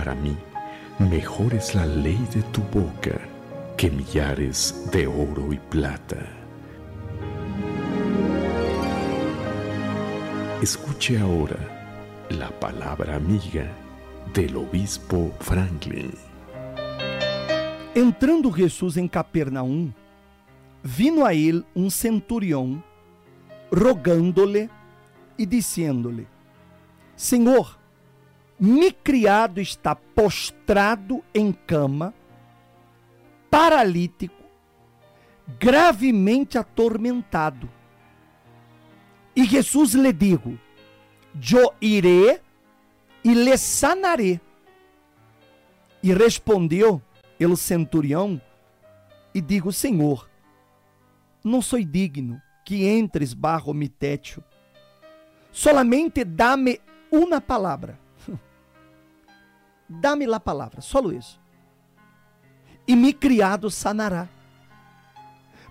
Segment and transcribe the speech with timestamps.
[0.00, 0.34] para mí,
[0.98, 3.20] mejor es la ley de tu boca
[3.76, 6.16] que millares de oro y plata.
[10.62, 11.58] Escuche ahora
[12.30, 13.70] la palabra amiga
[14.32, 16.14] del obispo Franklin.
[17.94, 19.92] Entrando Jesus em Capernaum,
[20.82, 22.82] vindo a ele um centurião,
[23.70, 24.70] rogando-lhe
[25.36, 26.26] e dizendo-lhe:
[27.14, 27.79] Senhor,
[28.60, 32.12] me criado está postrado em cama,
[33.50, 34.44] paralítico,
[35.58, 37.70] gravemente atormentado.
[39.34, 40.58] E Jesus lhe digo:
[41.50, 42.38] Eu irei
[43.24, 44.38] e lhe sanarei.
[46.02, 47.00] E respondeu
[47.38, 48.40] ele centurião
[49.34, 50.28] e digo: Senhor,
[51.42, 53.90] não sou digno que entres barro mi.
[55.50, 56.78] Solamente dá-me
[57.10, 57.98] uma palavra.
[59.90, 61.40] Dá-me la palavra, só isso.
[62.86, 64.28] E me criado sanará.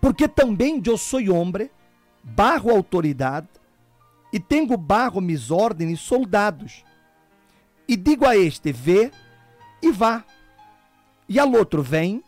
[0.00, 1.70] Porque também eu sou homem,
[2.22, 3.48] barro autoridade,
[4.32, 6.84] e tenho barro mis ordens soldados.
[7.88, 9.10] E digo a este: vê
[9.82, 10.24] e vá.
[11.28, 12.22] E ao outro: vem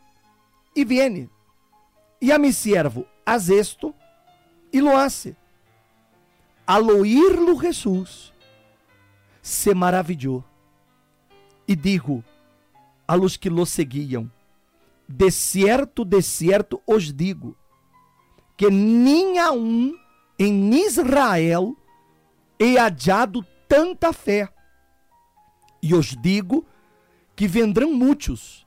[0.75, 1.31] e viene.
[2.21, 3.95] E a mi servo: haz esto
[4.73, 5.37] e lo hace.
[6.67, 8.33] Al Jesus,
[9.41, 10.45] se maravilhou.
[11.69, 12.23] E digo
[13.07, 14.31] a los que lo seguiam:
[15.09, 17.57] De certo, de certo os digo,
[18.57, 19.95] que nem a um
[20.39, 21.77] em Israel
[22.59, 24.49] é hallado tanta fé.
[25.83, 26.65] E os digo
[27.35, 28.67] que vendrão muitos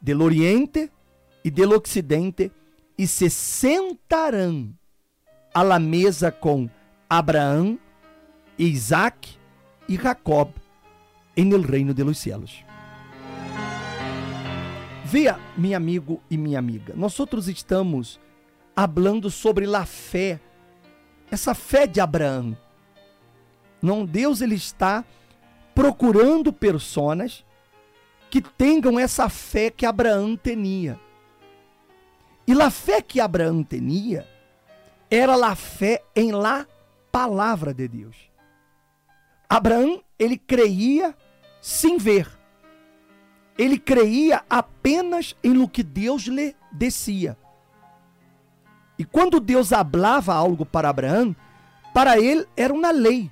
[0.00, 0.90] del Oriente
[1.44, 2.50] e del Ocidente
[2.98, 4.74] e se sentarão
[5.54, 6.68] à la mesa com
[7.08, 7.78] Abraão,
[8.58, 9.36] Isaac
[9.88, 10.50] e Jacob
[11.36, 12.64] em el reino de los cielos.
[15.04, 18.18] Veja, meu amigo e minha amiga, nós outros estamos
[18.74, 20.40] falando sobre a fé,
[21.30, 22.56] essa fé de Abraão.
[23.80, 25.04] Não, Deus ele está
[25.74, 27.44] procurando pessoas
[28.30, 30.98] que tenham essa fé que Abraão tinha.
[32.46, 34.26] E a fé que Abraão tinha
[35.10, 36.66] era a fé em la
[37.10, 38.16] palavra de Deus.
[39.48, 41.14] Abraão, ele creia
[41.62, 42.28] sem ver.
[43.56, 47.38] Ele creia apenas em lo que Deus lhe descia.
[48.98, 51.34] E quando Deus hablava algo para Abraão,
[51.94, 53.30] para ele era uma lei.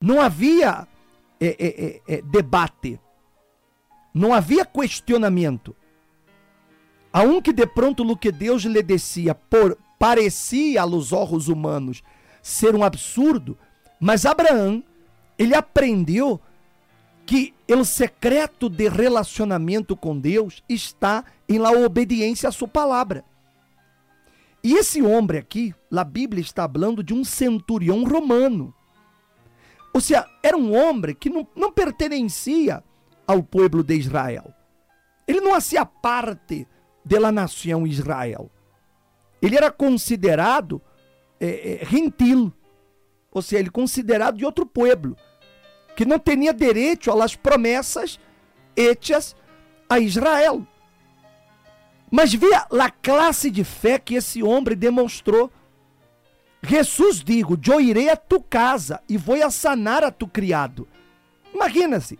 [0.00, 0.88] Não havia
[1.38, 2.98] é, é, é, debate.
[4.14, 5.76] Não havia questionamento.
[7.12, 12.02] A um que de pronto o que Deus lhe descia por parecia aos olhos humanos
[12.42, 13.58] ser um absurdo,
[14.00, 14.82] mas Abraão,
[15.38, 16.40] ele aprendeu
[17.26, 23.24] que o secreto de relacionamento com Deus está em la obediência à sua palavra.
[24.62, 28.74] E esse homem aqui, a Bíblia está falando de um centurião romano.
[29.92, 32.82] Ou seja, era um homem que não, não pertencia
[33.26, 34.52] ao povo de Israel.
[35.26, 36.66] Ele não fazia parte
[37.04, 38.50] da nação Israel.
[39.40, 40.82] Ele era considerado
[41.40, 42.52] é, é, gentil,
[43.32, 45.16] ou seja, ele considerado de outro povo,
[46.00, 48.18] que não tinha direito às promessas
[48.74, 49.36] hechas
[49.86, 50.66] a Israel.
[52.10, 55.52] Mas via a classe de fé que esse homem demonstrou.
[56.62, 60.88] Jesus digo, eu irei a tu casa e vou sanar a tu criado.
[61.52, 62.18] Imagina-se.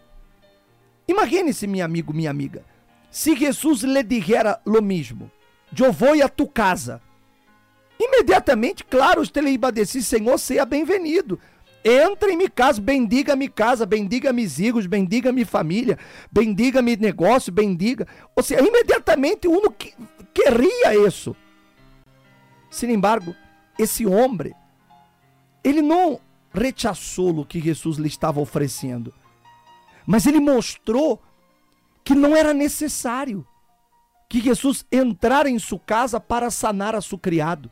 [1.08, 2.62] Imagine-se, meu amigo, minha amiga.
[3.10, 5.30] Se Jesus lhe dijera lo mesmo,
[5.74, 7.00] eu vou a tu casa.
[7.98, 11.40] Imediatamente, claro, os iba Senhor, seja bem-vindo.
[11.84, 15.98] Entra em minha casa, bendiga minha casa, bendiga meus filhos, bendiga minha família,
[16.30, 18.06] bendiga meu negócio, bendiga.
[18.36, 19.94] Ou seja, imediatamente uno que,
[20.34, 21.34] queria isso.
[22.70, 23.34] Sin embargo,
[23.78, 24.54] esse homem,
[25.64, 26.20] ele não
[26.52, 29.12] rechaçou o que Jesus lhe estava oferecendo,
[30.06, 31.20] mas ele mostrou
[32.04, 33.46] que não era necessário
[34.28, 37.70] que Jesus entrara em sua casa para sanar a seu criado,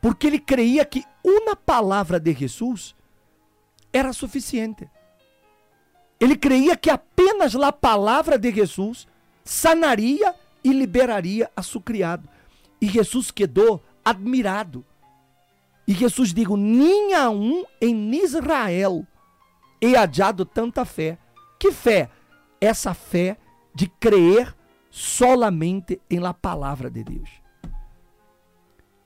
[0.00, 2.94] porque ele creia que uma palavra de Jesus
[3.92, 4.88] era suficiente.
[6.18, 9.08] Ele creia que apenas a palavra de Jesus
[9.44, 12.28] sanaria e liberaria a seu criado.
[12.80, 14.84] E Jesus quedou admirado.
[15.86, 19.06] E Jesus digo, nem a um em Israel
[19.80, 21.18] é hallado tanta fé.
[21.58, 22.08] Que fé?
[22.60, 23.36] Essa fé
[23.74, 24.54] de crer
[24.90, 27.30] solamente em la palavra de Deus.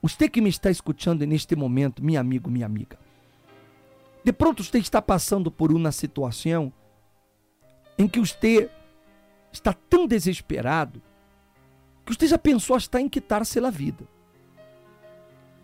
[0.01, 2.99] Você que me está escutando neste momento, meu amigo, minha amiga,
[4.27, 6.73] de pronto você está passando por uma situação
[7.97, 8.69] em que você
[9.53, 11.01] está tão desesperado
[12.05, 14.05] que você já pensou em quitar-se a vida.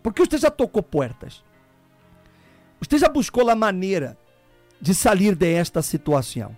[0.02, 1.44] Porque você já tocou portas.
[2.80, 4.16] Você já buscou a maneira
[4.80, 6.56] de sair desta situação.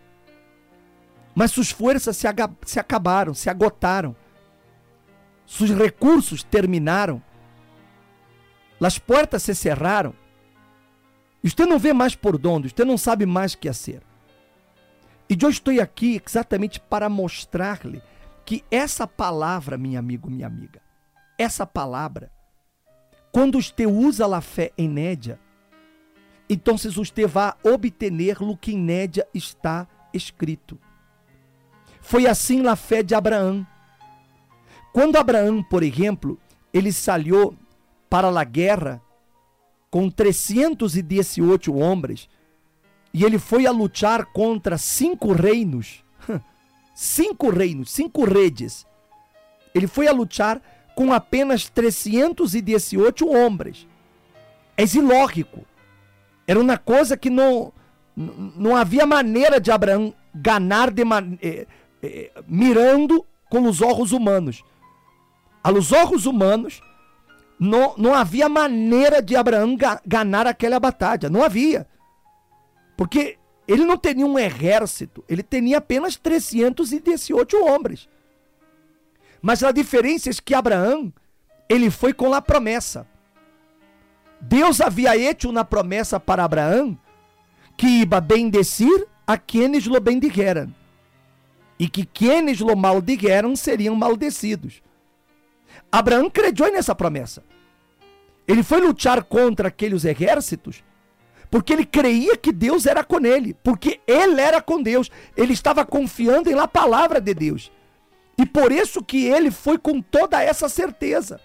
[1.34, 2.28] Mas suas forças se,
[2.66, 4.14] se acabaram, se agotaram.
[5.44, 7.20] Seus recursos terminaram.
[8.80, 10.14] As portas se cerraram.
[11.50, 14.02] Você não vê mais por onde, você não sabe mais o que fazer.
[15.28, 18.02] E eu estou aqui exatamente para mostrar-lhe
[18.44, 20.80] que essa palavra, meu amigo, minha amiga,
[21.38, 22.30] essa palavra,
[23.32, 25.38] quando você usa a fé em nédia,
[26.48, 30.78] então você vai obter o que em nédia está escrito.
[32.00, 33.66] Foi assim a fé de Abraão.
[34.92, 36.38] Quando Abraão, por exemplo,
[36.72, 37.56] ele saiu
[38.08, 39.02] para a guerra
[39.90, 42.28] com 318 homens
[43.16, 46.04] e ele foi a lutar contra cinco reinos,
[46.94, 48.86] cinco reinos, cinco redes.
[49.74, 50.60] Ele foi a lutar
[50.94, 53.88] com apenas 318 homens.
[54.76, 55.64] É ilógico.
[56.46, 57.72] Era uma coisa que não,
[58.14, 61.02] não havia maneira de Abraão ganhar de,
[61.40, 61.66] eh,
[62.02, 64.62] eh, mirando com os olhos humanos.
[65.64, 66.82] A los olhos humanos,
[67.58, 71.30] não, não havia maneira de Abraão ga, ganhar aquela batalha.
[71.30, 71.86] Não havia.
[72.96, 78.08] Porque ele não tinha um exército, ele tinha apenas 318 homens.
[79.42, 81.12] Mas a diferença é que Abraão,
[81.68, 83.06] ele foi com a promessa.
[84.40, 86.96] Deus havia feito uma promessa para Abraão
[87.76, 90.72] que iba bendecir a quienes lo bendijeran
[91.78, 94.82] e que quienes lo maldijeram seriam maldecidos.
[95.90, 97.42] Abraão crediou nessa promessa.
[98.46, 100.84] Ele foi lutar contra aqueles exércitos
[101.50, 105.84] porque ele creia que Deus era com ele, porque ele era com Deus, ele estava
[105.84, 107.72] confiando em la palavra de Deus.
[108.38, 111.40] E por isso que ele foi com toda essa certeza.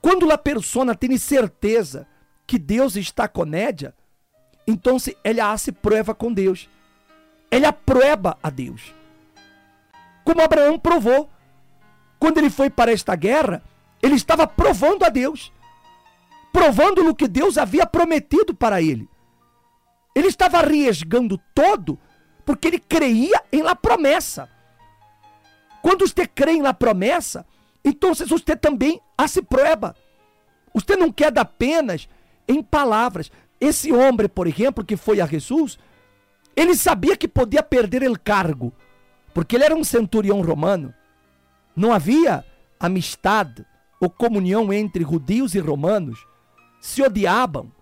[0.00, 2.06] Quando a pessoa tem certeza
[2.46, 3.94] que Deus está com ela,
[4.66, 6.68] então ela hace prova com Deus.
[7.50, 8.94] Ela prova a Deus.
[10.24, 11.30] Como Abraão provou.
[12.18, 13.62] Quando ele foi para esta guerra,
[14.02, 15.52] ele estava provando a Deus.
[16.52, 19.08] Provando no que Deus havia prometido para ele.
[20.14, 21.98] Ele estava arriesgando todo
[22.44, 24.48] porque ele creia em la promessa.
[25.82, 27.46] Quando você crê em la promessa,
[27.84, 29.94] então você também a se prova.
[30.74, 32.08] Você não queda apenas
[32.48, 33.30] em palavras.
[33.60, 35.78] Esse homem, por exemplo, que foi a Jesus,
[36.56, 38.72] ele sabia que podia perder o cargo,
[39.32, 40.94] porque ele era um centurião romano.
[41.78, 42.44] Não havia
[42.78, 43.64] amistade
[44.00, 46.26] ou comunhão entre judeus e romanos.
[46.80, 47.72] Se odiavam.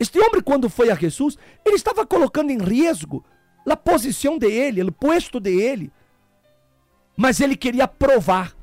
[0.00, 3.24] Este homem, quando foi a Jesus, ele estava colocando em risco
[3.68, 5.92] a posição de ele, o posto de ele.
[7.16, 8.58] Mas ele queria provar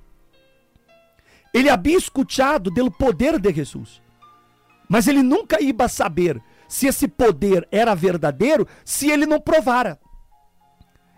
[1.56, 4.02] ele havia escutado do poder de Jesus.
[4.90, 9.98] Mas ele nunca ia saber se esse poder era verdadeiro se ele não provara.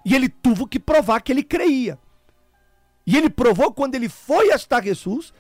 [0.06, 1.98] E ele teve que provar que ele creia.
[3.08, 5.34] E ele provou quando ele foi hasta Jesus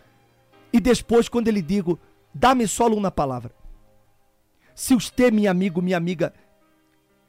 [0.72, 2.00] e depois quando ele digo,
[2.34, 3.54] dá-me só uma palavra.
[4.74, 6.34] Se você, meu amigo, minha amiga,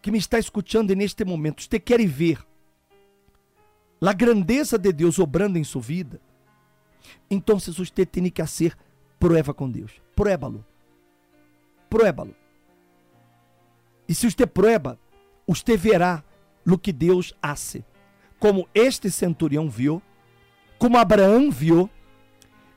[0.01, 2.39] que me está escutando neste momento, você quer ver
[4.01, 6.21] a grandeza de Deus obrando em sua vida,
[7.29, 8.77] então você tem que fazer
[9.19, 10.01] prueba com Deus.
[10.15, 10.65] Pruébalo.
[11.91, 12.37] Pruébalo.
[14.09, 14.97] E se você prueba,
[15.49, 16.23] você verá
[16.65, 17.85] o que Deus hace.
[18.39, 20.01] Como este centurião viu,
[20.79, 21.91] como Abraão viu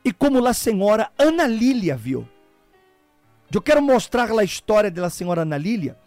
[0.04, 2.28] e como a senhora Ana Lília viu.
[3.54, 5.98] Eu quero mostrar a história da senhora Ana Lília,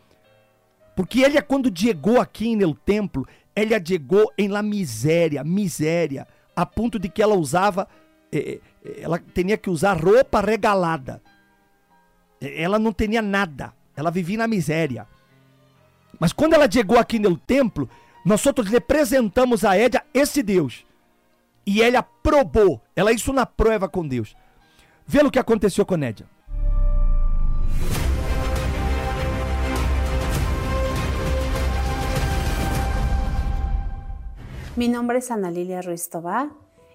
[0.96, 6.98] porque ela quando chegou aqui no templo, ela chegou em la miséria, miséria, a ponto
[6.98, 7.86] de que ela usava
[8.32, 11.22] é, é, ela tinha que usar roupa regalada.
[12.40, 13.72] É, ela não tinha nada.
[13.96, 15.06] Ela vivia na miséria.
[16.18, 17.88] Mas quando ela chegou aqui no templo,
[18.24, 18.68] nós outros
[19.64, 20.84] a Édia esse Deus.
[21.66, 22.80] E ela probou.
[22.94, 24.36] Ela isso na prova com Deus.
[25.06, 26.26] Vê o que aconteceu com Édia.
[34.76, 36.10] Mi nombre es Ana Lilia Ruiz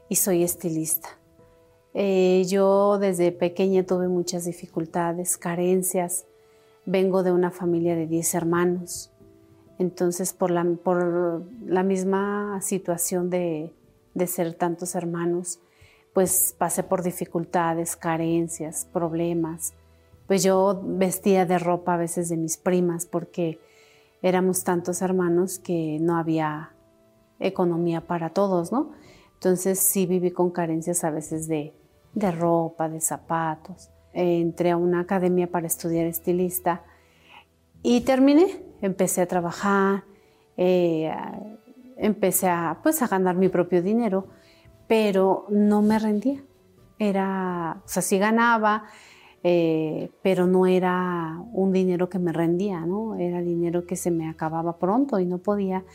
[0.10, 1.10] y soy estilista.
[1.94, 6.26] Eh, yo desde pequeña tuve muchas dificultades, carencias.
[6.86, 9.12] Vengo de una familia de 10 hermanos.
[9.78, 13.72] Entonces, por la, por la misma situación de,
[14.20, 15.60] de ser tantos hermanos,
[16.14, 19.74] pues pasé por dificultades, carencias, problemas.
[20.28, 23.60] Pues yo vestía de ropa a veces de mis primas porque
[24.22, 26.74] éramos tantos hermanos que no había
[27.40, 28.92] economía para todos, ¿no?
[29.34, 31.74] Entonces sí viví con carencias a veces de,
[32.14, 33.90] de ropa, de zapatos.
[34.14, 36.84] entré a una academia para estudiar estilista
[37.82, 38.62] y terminé.
[38.82, 40.04] Empecé a trabajar,
[40.58, 41.12] eh,
[42.00, 44.28] empecé a, pues, a ganar mi propio dinero,
[44.88, 46.44] pero no me rendía.
[46.98, 48.86] Era, o sea, sí ganaba,
[49.44, 53.16] eh, pero no era un dinero que me rendía, ¿no?
[53.16, 55.86] Era dinero que se me acababa pronto y no podía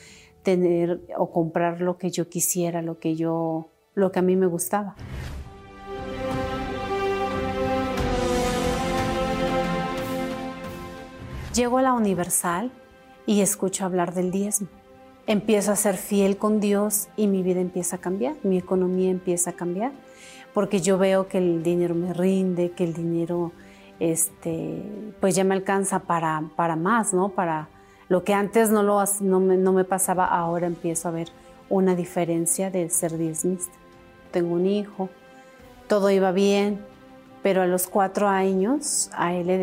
[0.42, 4.46] tener o comprar lo que yo quisiera, lo que yo, lo que a mí me
[4.46, 4.94] gustaba.
[11.54, 12.73] Llego a la Universal
[13.26, 14.68] y escucho hablar del diezmo.
[15.26, 19.50] Empiezo a ser fiel con Dios y mi vida empieza a cambiar, mi economía empieza
[19.50, 19.93] a cambiar
[20.52, 23.52] porque yo veo que el dinero me rinde, que el dinero
[24.00, 24.83] este,
[25.21, 27.31] pues ya me alcanza para, para más, ¿no?
[27.31, 27.69] Para
[28.09, 31.28] lo que antes no, lo, no, me, no me pasaba, ahora empiezo a ver
[31.69, 33.75] una diferencia de ser diezmista.
[34.31, 35.09] Tengo un hijo,
[35.88, 36.81] todo iba bien,
[37.43, 39.59] pero a los cuatro años a él le,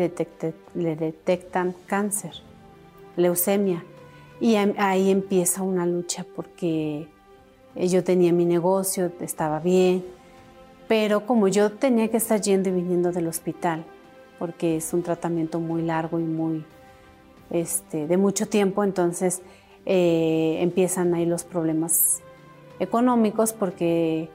[0.96, 2.32] detectan cáncer,
[3.16, 3.84] leucemia,
[4.42, 7.06] y ahí empieza una lucha porque
[7.76, 10.04] yo tenía mi negocio, estaba bien,
[10.88, 13.84] pero como yo tenía que estar yendo y viniendo del hospital,
[14.40, 16.64] porque es un tratamiento muy largo y muy
[17.50, 19.42] este, de mucho tiempo, entonces
[19.86, 22.20] eh, empiezan ahí los problemas
[22.80, 24.28] económicos porque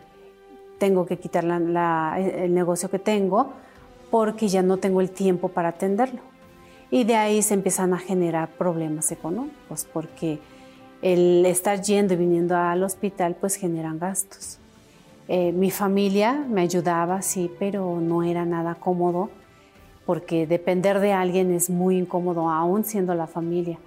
[0.77, 3.51] tengo que quitar el negocio que tengo
[4.09, 6.21] porque ya no tengo el tiempo para atenderlo.
[6.89, 10.39] Y de ahí se empiezan a generar problemas económicos porque
[11.01, 14.59] el estar yendo y viniendo al hospital pues generan gastos.
[15.27, 19.29] Eh, mi familia me ayudaba, sí, pero no era nada cómodo
[20.05, 23.77] porque depender de alguien es muy incómodo, aún siendo la familia.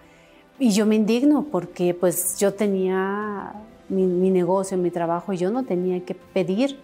[0.59, 3.55] Y yo me indigno porque pues yo tenía
[3.89, 6.79] mi, mi negocio, mi trabajo, y yo no tenía que pedir.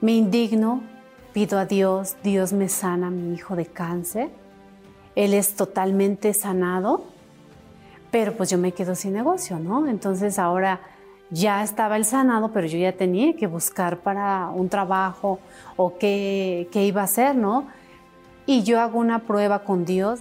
[0.00, 0.82] Me indigno,
[1.32, 4.30] pido a Dios, Dios me sana a mi hijo de cáncer.
[5.20, 7.04] Él es totalmente sanado,
[8.10, 9.86] pero pues yo me quedo sin negocio, ¿no?
[9.86, 10.80] Entonces ahora
[11.28, 15.38] ya estaba el sanado, pero yo ya tenía que buscar para un trabajo
[15.76, 17.66] o qué, qué iba a hacer, ¿no?
[18.46, 20.20] Y yo hago una prueba con Dios,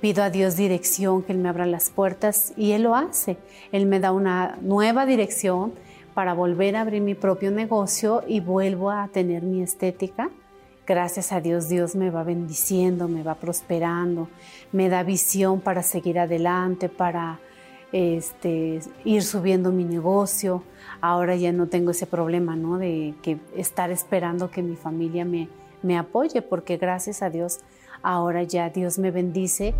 [0.00, 3.36] pido a Dios dirección, que Él me abra las puertas y Él lo hace.
[3.70, 5.74] Él me da una nueva dirección
[6.12, 10.28] para volver a abrir mi propio negocio y vuelvo a tener mi estética.
[10.90, 14.28] Gracias a Dios, Dios me va bendiciendo, me va prosperando,
[14.72, 17.38] me da visión para seguir adelante, para
[17.92, 20.64] este, ir subiendo mi negocio.
[21.00, 22.76] Ahora ya no tengo ese problema, ¿no?
[22.76, 25.48] De que estar esperando que mi familia me,
[25.84, 27.60] me apoye, porque gracias a Dios
[28.02, 29.76] ahora ya Dios me bendice.